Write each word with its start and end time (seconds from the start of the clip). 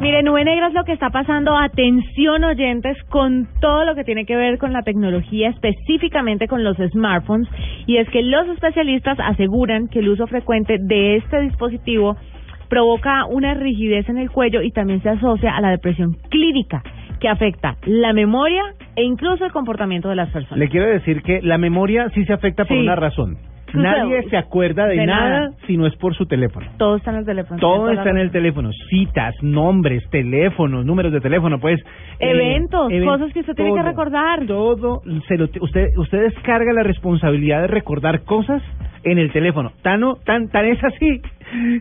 Mire, 0.00 0.22
Nube 0.22 0.44
Negra 0.44 0.68
es 0.68 0.72
lo 0.72 0.84
que 0.84 0.92
está 0.92 1.10
pasando, 1.10 1.54
atención 1.58 2.42
oyentes, 2.42 2.96
con 3.10 3.46
todo 3.60 3.84
lo 3.84 3.94
que 3.94 4.02
tiene 4.02 4.24
que 4.24 4.34
ver 4.34 4.56
con 4.56 4.72
la 4.72 4.80
tecnología, 4.82 5.50
específicamente 5.50 6.48
con 6.48 6.64
los 6.64 6.78
smartphones, 6.78 7.46
y 7.86 7.98
es 7.98 8.08
que 8.08 8.22
los 8.22 8.48
especialistas 8.48 9.18
aseguran 9.20 9.88
que 9.88 9.98
el 9.98 10.08
uso 10.08 10.26
frecuente 10.26 10.78
de 10.80 11.16
este 11.16 11.40
dispositivo 11.42 12.16
provoca 12.70 13.26
una 13.26 13.52
rigidez 13.52 14.08
en 14.08 14.16
el 14.16 14.30
cuello 14.30 14.62
y 14.62 14.70
también 14.70 15.02
se 15.02 15.10
asocia 15.10 15.54
a 15.54 15.60
la 15.60 15.70
depresión 15.70 16.16
clínica 16.30 16.82
que 17.20 17.28
afecta 17.28 17.76
la 17.84 18.14
memoria 18.14 18.62
e 18.96 19.02
incluso 19.02 19.44
el 19.44 19.52
comportamiento 19.52 20.08
de 20.08 20.16
las 20.16 20.30
personas. 20.30 20.58
Le 20.58 20.68
quiero 20.70 20.86
decir 20.86 21.20
que 21.22 21.42
la 21.42 21.58
memoria 21.58 22.08
sí 22.14 22.24
se 22.24 22.32
afecta 22.32 22.64
por 22.64 22.74
Sí. 22.76 22.82
una 22.82 22.96
razón. 22.96 23.36
Nadie 23.74 24.22
se 24.30 24.36
acuerda 24.36 24.86
de, 24.86 24.96
De 24.96 25.06
nada, 25.06 25.28
nada. 25.30 25.50
si 25.66 25.76
no 25.76 25.86
es 25.86 25.94
por 25.96 26.14
su 26.14 26.26
teléfono. 26.26 26.66
Todo 26.78 26.96
está 26.96 27.10
en 27.10 27.16
el 27.18 27.24
teléfono. 27.26 27.60
Todo 27.60 27.90
está 27.90 28.10
en 28.10 28.18
el 28.18 28.30
teléfono, 28.30 28.70
citas, 28.88 29.34
nombres, 29.42 30.02
teléfonos, 30.10 30.84
números 30.84 31.12
de 31.12 31.20
teléfono, 31.20 31.58
pues 31.60 31.80
eh, 32.18 32.30
Eventos, 32.30 32.90
even- 32.92 33.06
cosas 33.08 33.32
que 33.32 33.40
usted 33.40 33.54
tiene 33.54 33.74
que 33.74 33.82
recordar. 33.82 34.46
Todo, 34.46 35.02
se 35.28 35.36
lo- 35.36 35.48
usted 35.60 35.88
usted 35.96 36.20
descarga 36.22 36.72
la 36.72 36.82
responsabilidad 36.82 37.62
de 37.62 37.66
recordar 37.68 38.22
cosas 38.24 38.62
en 39.02 39.18
el 39.18 39.32
teléfono. 39.32 39.72
Tan 39.82 40.02
o- 40.04 40.16
tan 40.16 40.48
tan 40.48 40.66
es 40.66 40.82
así 40.84 41.20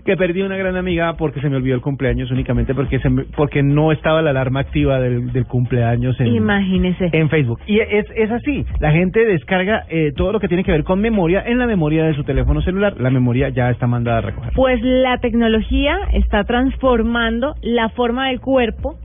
que 0.06 0.18
perdí 0.18 0.42
una 0.42 0.58
gran 0.58 0.76
amiga 0.76 1.14
porque 1.18 1.42
se 1.42 1.50
me 1.50 1.58
olvidó 1.58 1.76
el 1.76 1.82
cumpleaños 1.82 2.32
únicamente 2.32 2.74
porque 2.74 3.00
se 3.00 3.10
me- 3.10 3.24
porque 3.24 3.62
no 3.64 3.92
estaba 3.92 4.22
la 4.22 4.32
alarma 4.32 4.62
activa 4.62 5.00
del, 5.00 5.32
del 5.32 5.46
cumpleaños 5.46 6.20
en 6.20 6.28
Imagínese. 6.28 7.10
en 7.12 7.30
Facebook. 7.30 7.60
Y 7.68 7.80
es, 7.80 8.06
es 8.16 8.32
así, 8.32 8.66
la 8.80 8.92
gente 8.92 9.24
descarga 9.26 9.84
eh, 9.90 10.12
todo 10.16 10.32
lo 10.32 10.40
que 10.40 10.48
tiene 10.48 10.64
que 10.64 10.72
ver 10.72 10.84
con 10.84 11.00
memoria 11.02 11.44
en 11.46 11.58
la 11.60 11.68
memoria 11.68 12.04
de 12.06 12.14
su 12.16 12.24
teléfono 12.24 12.62
celular. 12.62 12.96
La 13.00 13.10
memoria 13.10 13.50
ya 13.50 13.70
está 13.70 13.88
mandada 13.88 14.20
a 14.20 14.22
recoger. 14.22 14.52
Pues 14.56 14.80
la 14.82 15.18
tecnología 15.20 15.98
está 16.14 16.44
transformando 16.44 17.54
la 17.62 17.90
forma 17.90 18.28
del 18.30 18.40
cuerpo 18.40 18.96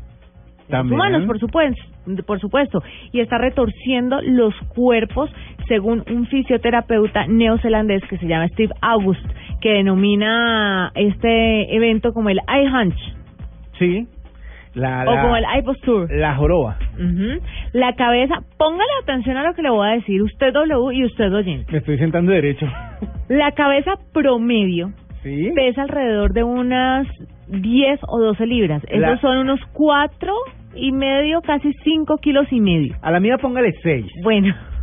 También. 0.69 0.95
humanos, 1.01 1.25
por 1.27 1.39
supuesto, 1.39 1.83
por 2.27 2.39
supuesto, 2.41 2.83
y 3.13 3.21
está 3.21 3.39
retorciendo 3.39 4.21
los 4.23 4.55
cuerpos 4.75 5.31
según 5.69 6.05
un 6.11 6.27
fisioterapeuta 6.27 7.27
neozelandés 7.27 8.03
que 8.09 8.19
se 8.19 8.27
llama 8.27 8.49
Steve 8.49 8.73
August, 8.83 9.25
que 9.65 9.73
denomina 9.73 10.93
este 10.95 11.75
evento 11.75 12.13
como 12.13 12.29
el 12.29 12.39
eye 12.47 12.69
hunch 12.71 12.99
Sí. 13.79 14.07
La, 14.75 15.05
o 15.07 15.15
la, 15.15 15.23
como 15.23 15.37
el 15.37 15.45
eye 15.45 15.63
posture. 15.63 16.19
la 16.19 16.35
joroba. 16.37 16.77
Ujú. 16.95 17.41
La 17.73 17.95
cabeza, 17.95 18.35
póngale 18.59 18.91
atención 19.03 19.37
a 19.39 19.43
lo 19.45 19.55
que 19.55 19.63
le 19.63 19.71
voy 19.71 19.89
a 19.89 19.93
decir, 19.93 20.21
usted 20.23 20.53
W 20.53 20.95
y 20.97 21.05
usted 21.05 21.33
oyente. 21.33 21.73
Me 21.73 21.79
estoy 21.79 21.97
sentando 21.99 22.31
derecho. 22.33 22.67
La 23.29 23.53
cabeza 23.53 23.93
promedio 24.13 24.91
Sí. 25.23 25.51
pesa 25.55 25.83
alrededor 25.83 26.33
de 26.35 26.43
unas 26.45 27.07
10 27.49 28.01
o 28.09 28.19
12 28.21 28.47
libras. 28.47 28.83
Esos 28.89 29.01
La- 29.01 29.19
son 29.21 29.39
unos 29.39 29.61
4 29.73 30.35
y 30.75 30.93
medio, 30.93 31.41
casi 31.41 31.73
5 31.85 32.19
kilos 32.19 32.47
y 32.53 32.61
medio. 32.61 32.97
A 33.01 33.11
la 33.13 33.21
mía 33.21 33.39
póngale 33.39 33.73
seis. 33.83 34.07
Bueno, 34.23 34.49
es 34.49 34.74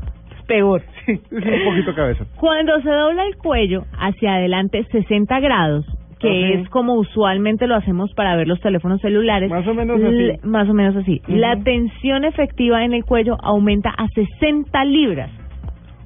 peor. 0.51 0.81
Sí, 1.05 1.13
es 1.31 1.31
un 1.31 1.65
poquito 1.65 1.95
cabeza. 1.95 2.25
Cuando 2.39 2.79
se 2.81 2.89
dobla 2.89 3.25
el 3.25 3.35
cuello 3.37 3.85
hacia 3.97 4.35
adelante 4.35 4.85
60 4.91 5.39
grados, 5.39 5.85
que 6.19 6.53
es 6.53 6.69
como 6.69 6.93
usualmente 6.93 7.65
lo 7.65 7.75
hacemos 7.75 8.13
para 8.13 8.35
ver 8.35 8.47
los 8.47 8.59
teléfonos 8.61 9.01
celulares. 9.01 9.49
Más 9.49 9.67
o 9.67 9.73
menos 9.73 9.99
así. 10.03 10.47
Más 10.47 10.69
o 10.69 10.73
menos 10.73 10.95
así. 10.95 11.21
La 11.27 11.55
tensión 11.57 12.23
efectiva 12.23 12.85
en 12.85 12.93
el 12.93 13.03
cuello 13.03 13.35
aumenta 13.41 13.89
a 13.89 14.07
60 14.09 14.85
libras. 14.85 15.31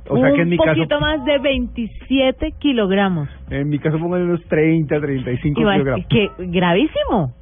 O 0.07 0.17
sea 0.17 0.31
que 0.33 0.43
en 0.43 0.49
mi 0.49 0.55
un 0.55 0.63
caso, 0.63 0.77
poquito 0.77 0.99
más 1.01 1.25
de 1.25 1.39
27 1.39 2.53
kilogramos. 2.59 3.27
en 3.49 3.67
mi 3.67 3.79
caso 3.79 3.99
póngale 3.99 4.23
unos 4.23 4.43
30, 4.45 5.01
35 5.01 5.59
Igual, 5.59 5.79
kilogramos. 5.79 6.05
que 6.07 6.29
gravísimo. 6.37 7.33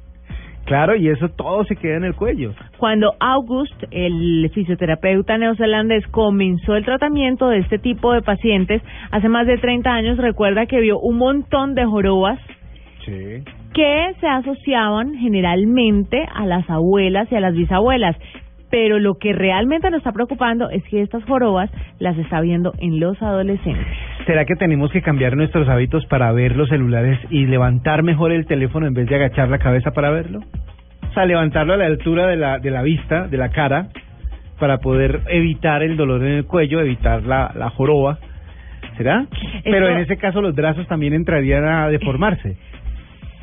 Claro, 0.64 0.96
y 0.96 1.08
eso 1.08 1.28
todo 1.28 1.64
se 1.64 1.76
queda 1.76 1.98
en 1.98 2.04
el 2.04 2.14
cuello. 2.14 2.54
Cuando 2.84 3.14
August, 3.18 3.82
el 3.92 4.50
fisioterapeuta 4.52 5.38
neozelandés, 5.38 6.06
comenzó 6.08 6.76
el 6.76 6.84
tratamiento 6.84 7.48
de 7.48 7.60
este 7.60 7.78
tipo 7.78 8.12
de 8.12 8.20
pacientes 8.20 8.82
hace 9.10 9.30
más 9.30 9.46
de 9.46 9.56
30 9.56 9.90
años, 9.90 10.18
recuerda 10.18 10.66
que 10.66 10.80
vio 10.80 10.98
un 10.98 11.16
montón 11.16 11.74
de 11.74 11.86
jorobas 11.86 12.38
Sí. 13.06 13.42
que 13.72 14.12
se 14.20 14.26
asociaban 14.26 15.14
generalmente 15.14 16.26
a 16.34 16.44
las 16.44 16.68
abuelas 16.68 17.26
y 17.32 17.36
a 17.36 17.40
las 17.40 17.54
bisabuelas. 17.54 18.16
Pero 18.70 18.98
lo 18.98 19.14
que 19.14 19.32
realmente 19.32 19.88
nos 19.90 20.00
está 20.00 20.12
preocupando 20.12 20.68
es 20.68 20.84
que 20.84 21.00
estas 21.00 21.24
jorobas 21.24 21.70
las 22.00 22.18
está 22.18 22.42
viendo 22.42 22.74
en 22.80 23.00
los 23.00 23.16
adolescentes. 23.22 23.86
¿Será 24.26 24.44
que 24.44 24.56
tenemos 24.56 24.90
que 24.92 25.00
cambiar 25.00 25.38
nuestros 25.38 25.70
hábitos 25.70 26.04
para 26.04 26.30
ver 26.32 26.54
los 26.54 26.68
celulares 26.68 27.18
y 27.30 27.46
levantar 27.46 28.02
mejor 28.02 28.30
el 28.30 28.44
teléfono 28.44 28.86
en 28.86 28.92
vez 28.92 29.08
de 29.08 29.14
agachar 29.14 29.48
la 29.48 29.58
cabeza 29.58 29.92
para 29.92 30.10
verlo? 30.10 30.40
Sea, 31.14 31.24
levantarlo 31.26 31.74
a 31.74 31.76
la 31.76 31.86
altura 31.86 32.26
de 32.26 32.36
la, 32.36 32.58
de 32.58 32.70
la 32.70 32.82
vista, 32.82 33.28
de 33.28 33.36
la 33.36 33.50
cara, 33.50 33.86
para 34.58 34.78
poder 34.78 35.20
evitar 35.28 35.82
el 35.82 35.96
dolor 35.96 36.22
en 36.24 36.32
el 36.32 36.44
cuello, 36.46 36.80
evitar 36.80 37.22
la, 37.22 37.52
la 37.56 37.70
joroba. 37.70 38.18
¿Será? 38.96 39.26
Pero 39.64 39.88
en 39.88 39.98
ese 39.98 40.16
caso 40.16 40.40
los 40.40 40.54
brazos 40.54 40.86
también 40.86 41.14
entrarían 41.14 41.64
a 41.66 41.88
deformarse. 41.88 42.56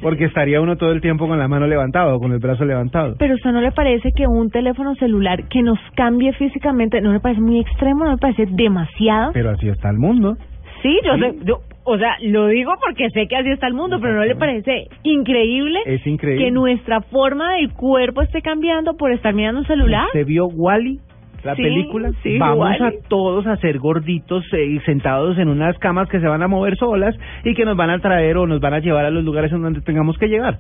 Porque 0.01 0.25
estaría 0.25 0.59
uno 0.61 0.77
todo 0.77 0.91
el 0.93 1.01
tiempo 1.01 1.27
con 1.27 1.37
la 1.37 1.47
mano 1.47 1.67
levantada 1.67 2.15
o 2.15 2.19
con 2.19 2.31
el 2.31 2.39
brazo 2.39 2.65
levantado. 2.65 3.15
Pero 3.19 3.35
¿usted 3.35 3.51
no 3.51 3.61
le 3.61 3.71
parece 3.71 4.11
que 4.15 4.25
un 4.27 4.49
teléfono 4.49 4.95
celular 4.95 5.47
que 5.49 5.61
nos 5.61 5.77
cambie 5.95 6.33
físicamente, 6.33 7.01
no 7.01 7.13
le 7.13 7.19
parece 7.19 7.41
muy 7.41 7.59
extremo, 7.59 8.05
no 8.05 8.11
le 8.11 8.17
parece 8.17 8.45
demasiado? 8.49 9.31
Pero 9.33 9.51
así 9.51 9.67
está 9.69 9.89
el 9.91 9.97
mundo. 9.97 10.37
Sí, 10.81 10.97
yo, 11.05 11.13
Sí. 11.15 11.21
sé- 11.21 11.35
yo- 11.45 11.59
o 11.83 11.97
sea, 11.97 12.15
lo 12.21 12.47
digo 12.47 12.73
porque 12.85 13.09
sé 13.09 13.27
que 13.27 13.35
así 13.35 13.49
está 13.49 13.67
el 13.67 13.73
mundo, 13.73 13.99
pero 14.01 14.13
¿no 14.15 14.23
le 14.25 14.35
parece 14.35 14.87
increíble, 15.03 15.79
Es 15.85 16.05
increíble. 16.05 16.45
que 16.45 16.51
nuestra 16.51 17.01
forma 17.01 17.53
del 17.55 17.73
cuerpo 17.73 18.21
esté 18.21 18.41
cambiando 18.41 18.95
por 18.97 19.11
estar 19.11 19.33
mirando 19.33 19.61
un 19.61 19.67
celular? 19.67 20.07
¿Se 20.13 20.23
vio 20.23 20.45
Wally? 20.47 20.99
La 21.43 21.55
Sí, 21.55 21.63
película. 21.63 22.11
sí, 22.21 22.37
Vamos 22.37 22.69
a 22.79 22.91
todos 23.09 23.47
a 23.47 23.57
ser 23.57 23.79
gorditos 23.79 24.43
eh, 24.53 24.63
y 24.63 24.79
sentados 24.81 25.39
en 25.39 25.49
unas 25.49 25.75
camas 25.79 26.07
que 26.07 26.19
se 26.19 26.27
van 26.27 26.43
a 26.43 26.47
mover 26.47 26.77
solas 26.77 27.15
y 27.43 27.55
que 27.55 27.65
nos 27.65 27.75
van 27.75 27.89
a 27.89 27.97
traer 27.97 28.37
o 28.37 28.45
nos 28.45 28.59
van 28.59 28.75
a 28.75 28.79
llevar 28.79 29.05
a 29.05 29.09
los 29.09 29.23
lugares 29.23 29.51
en 29.51 29.63
donde 29.63 29.81
tengamos 29.81 30.19
que 30.19 30.27
llegar. 30.27 30.59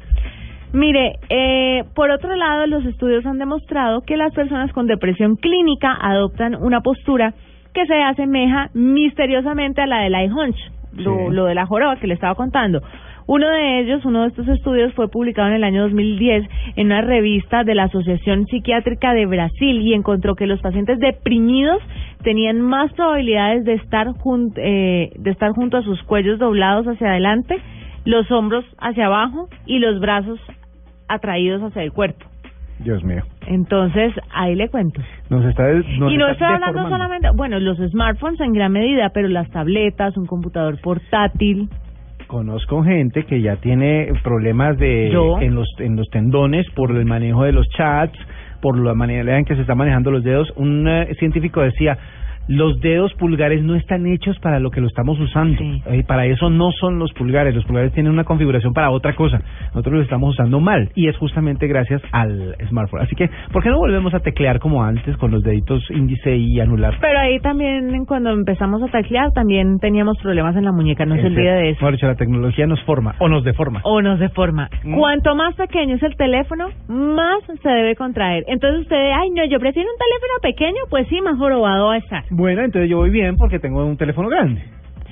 Mire, 0.73 1.17
eh, 1.29 1.83
por 1.93 2.09
otro 2.09 2.33
lado, 2.35 2.65
los 2.65 2.83
estudios 2.85 3.25
han 3.27 3.37
demostrado 3.37 4.01
que 4.01 4.17
las 4.17 4.33
personas 4.33 4.71
con 4.73 4.87
depresión 4.87 5.35
clínica 5.35 5.95
adoptan 6.01 6.55
una 6.55 6.81
postura 6.81 7.33
que 7.75 7.85
se 7.85 8.01
asemeja 8.01 8.69
misteriosamente 8.73 9.81
a 9.81 9.85
la 9.87 9.99
del 10.01 10.15
eye 10.15 10.31
hunch, 10.31 10.57
lo, 10.95 11.15
Sí. 11.29 11.33
lo 11.33 11.45
de 11.45 11.55
la 11.55 11.65
joroba 11.65 11.95
que 11.97 12.07
le 12.07 12.13
estaba 12.13 12.35
contando. 12.35 12.81
Uno 13.27 13.47
de 13.49 13.79
ellos, 13.79 14.03
uno 14.03 14.23
de 14.23 14.27
estos 14.29 14.47
estudios, 14.47 14.93
fue 14.93 15.07
publicado 15.07 15.47
en 15.49 15.53
el 15.53 15.63
año 15.63 15.83
2010 15.83 16.43
en 16.75 16.87
una 16.87 17.01
revista 17.01 17.63
de 17.63 17.75
la 17.75 17.83
Asociación 17.83 18.45
Psiquiátrica 18.47 19.13
de 19.13 19.25
Brasil 19.27 19.81
y 19.81 19.93
encontró 19.93 20.35
que 20.35 20.47
los 20.47 20.59
pacientes 20.59 20.99
deprimidos 20.99 21.81
tenían 22.23 22.59
más 22.61 22.91
probabilidades 22.93 23.63
de 23.63 23.73
estar, 23.73 24.07
jun- 24.07 24.53
eh, 24.57 25.11
de 25.17 25.31
estar 25.31 25.51
junto 25.51 25.77
a 25.77 25.83
sus 25.83 26.01
cuellos 26.03 26.39
doblados 26.39 26.87
hacia 26.87 27.09
adelante, 27.11 27.57
los 28.05 28.29
hombros 28.31 28.65
hacia 28.79 29.05
abajo 29.05 29.47
y 29.65 29.79
los 29.79 29.99
brazos 29.99 30.39
atraídos 31.07 31.61
hacia 31.61 31.83
el 31.83 31.93
cuerpo. 31.93 32.25
Dios 32.83 33.03
mío. 33.03 33.21
Entonces, 33.47 34.13
ahí 34.33 34.55
le 34.55 34.69
cuento. 34.69 35.01
Nos 35.29 35.45
está 35.45 35.65
des- 35.67 35.85
nos 35.99 36.11
y 36.11 36.17
no 36.17 36.27
está 36.27 36.31
estoy 36.31 36.47
hablando 36.47 36.67
deformando. 36.83 36.89
solamente, 36.97 37.29
bueno, 37.35 37.59
los 37.59 37.77
smartphones 37.77 38.39
en 38.41 38.53
gran 38.53 38.71
medida, 38.71 39.09
pero 39.13 39.27
las 39.27 39.49
tabletas, 39.51 40.17
un 40.17 40.25
computador 40.25 40.79
portátil. 40.81 41.69
Conozco 42.27 42.83
gente 42.83 43.23
que 43.25 43.41
ya 43.41 43.57
tiene 43.57 44.09
problemas 44.23 44.77
de 44.77 45.09
Yo. 45.11 45.39
en 45.41 45.53
los 45.55 45.67
en 45.79 45.95
los 45.97 46.07
tendones 46.09 46.65
por 46.75 46.91
el 46.91 47.05
manejo 47.05 47.43
de 47.43 47.51
los 47.51 47.67
chats, 47.69 48.17
por 48.61 48.77
la 48.79 48.93
manera 48.93 49.37
en 49.37 49.43
que 49.45 49.55
se 49.55 49.61
están 49.61 49.77
manejando 49.77 50.11
los 50.11 50.23
dedos. 50.23 50.51
Un 50.55 50.87
eh, 50.87 51.13
científico 51.19 51.61
decía, 51.61 51.97
los 52.47 52.79
dedos 52.79 53.13
pulgares 53.15 53.63
no 53.63 53.75
están 53.75 54.05
hechos 54.07 54.37
para 54.39 54.59
lo 54.59 54.71
que 54.71 54.81
lo 54.81 54.87
estamos 54.87 55.19
usando. 55.19 55.57
Sí. 55.57 55.83
Eh, 55.87 56.03
para 56.07 56.25
eso 56.25 56.49
no 56.49 56.71
son 56.71 56.99
los 56.99 57.13
pulgares. 57.13 57.55
Los 57.55 57.65
pulgares 57.65 57.93
tienen 57.93 58.11
una 58.11 58.23
configuración 58.23 58.73
para 58.73 58.91
otra 58.91 59.15
cosa. 59.15 59.41
Nosotros 59.67 59.95
los 59.95 60.03
estamos 60.03 60.33
usando 60.33 60.59
mal 60.59 60.89
y 60.95 61.07
es 61.07 61.17
justamente 61.17 61.67
gracias 61.67 62.01
al 62.11 62.55
smartphone. 62.67 63.01
Así 63.01 63.15
que, 63.15 63.29
¿por 63.51 63.63
qué 63.63 63.69
no 63.69 63.77
volvemos 63.77 64.13
a 64.13 64.19
teclear 64.19 64.59
como 64.59 64.83
antes 64.83 65.15
con 65.17 65.31
los 65.31 65.43
deditos 65.43 65.83
índice 65.91 66.35
y 66.35 66.59
anular? 66.59 66.95
Pero 66.99 67.19
ahí 67.19 67.39
también, 67.39 68.05
cuando 68.05 68.31
empezamos 68.31 68.81
a 68.83 68.87
teclear, 68.87 69.31
también 69.33 69.79
teníamos 69.79 70.17
problemas 70.19 70.55
en 70.55 70.65
la 70.65 70.71
muñeca, 70.71 71.05
no 71.05 71.15
se 71.15 71.27
olvide 71.27 71.51
de 71.51 71.69
eso. 71.71 71.91
Dicho, 71.91 72.07
la 72.07 72.15
tecnología 72.15 72.67
nos 72.67 72.81
forma 72.83 73.15
o 73.19 73.27
nos 73.27 73.43
deforma. 73.43 73.81
O 73.83 74.01
nos 74.01 74.19
deforma. 74.19 74.69
Mm. 74.83 74.97
Cuanto 74.97 75.35
más 75.35 75.55
pequeño 75.55 75.95
es 75.95 76.03
el 76.03 76.15
teléfono, 76.15 76.69
más 76.87 77.43
se 77.61 77.69
debe 77.69 77.95
contraer. 77.95 78.43
Entonces 78.47 78.81
usted, 78.81 79.11
ay, 79.13 79.29
no, 79.31 79.43
yo 79.45 79.59
prefiero 79.59 79.89
un 79.89 79.97
teléfono 79.97 80.33
pequeño, 80.41 80.81
pues 80.89 81.07
sí, 81.09 81.19
más 81.21 81.37
jorobado 81.37 81.87
va 81.87 81.95
a 81.95 81.97
estar. 81.97 82.23
Bueno, 82.31 82.63
entonces 82.63 82.89
yo 82.89 82.97
voy 82.97 83.09
bien 83.11 83.35
porque 83.37 83.59
tengo 83.59 83.85
un 83.85 83.97
teléfono 83.97 84.27
grande. 84.29 84.63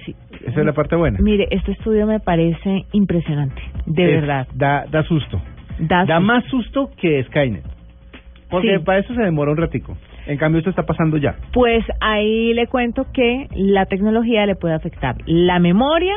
Sí. 0.06 0.16
Esa 0.48 0.62
es 0.62 0.66
la 0.66 0.74
parte 0.74 0.96
buena. 0.96 1.20
Mire, 1.22 1.48
este 1.52 1.74
estudio 1.74 2.08
me 2.08 2.20
parece 2.20 2.86
impresionante, 2.94 3.62
de 3.86 4.06
Es- 4.06 4.22
verdad. 4.22 4.48
Da, 4.56 4.86
da 4.90 5.04
susto. 5.04 5.42
Da 5.80 6.06
Da 6.06 6.16
susto. 6.18 6.22
más 6.22 6.44
susto 6.46 6.90
que 6.98 7.24
Skynet. 7.26 7.64
Porque 8.50 8.78
Sí. 8.78 8.84
para 8.84 9.00
eso 9.00 9.14
se 9.14 9.22
demora 9.22 9.52
un 9.52 9.58
ratico. 9.58 9.96
En 10.26 10.38
cambio, 10.38 10.60
esto 10.60 10.70
está 10.70 10.84
pasando 10.84 11.18
ya. 11.18 11.36
Pues 11.54 11.84
ahí 12.02 12.54
le 12.54 12.68
cuento 12.68 13.06
que 13.14 13.48
la 13.56 13.86
tecnología 13.86 14.46
le 14.46 14.56
puede 14.56 14.74
afectar 14.76 15.16
la 15.26 15.60
memoria, 15.60 16.14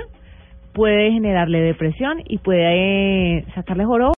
puede 0.73 1.13
generarle 1.13 1.61
depresión 1.61 2.19
y 2.27 2.39
puede 2.39 3.39
eh, 3.39 3.45
sacarle 3.55 3.85
joroba. 3.85 4.11